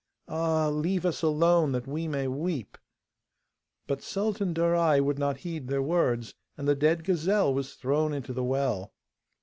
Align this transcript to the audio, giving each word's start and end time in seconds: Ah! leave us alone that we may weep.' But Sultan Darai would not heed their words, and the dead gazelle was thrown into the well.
Ah! 0.27 0.69
leave 0.69 1.05
us 1.05 1.21
alone 1.21 1.73
that 1.73 1.85
we 1.85 2.07
may 2.07 2.27
weep.' 2.27 2.79
But 3.85 4.01
Sultan 4.01 4.51
Darai 4.51 4.99
would 4.99 5.19
not 5.19 5.37
heed 5.41 5.67
their 5.67 5.83
words, 5.83 6.33
and 6.57 6.67
the 6.67 6.73
dead 6.73 7.03
gazelle 7.03 7.53
was 7.53 7.75
thrown 7.75 8.11
into 8.11 8.33
the 8.33 8.43
well. 8.43 8.93